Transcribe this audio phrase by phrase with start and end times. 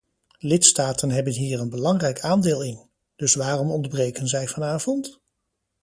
[0.39, 5.19] Lidstaten hebben hier een belangrijk aandeel in, dus waarom ontbreken zij vanavond?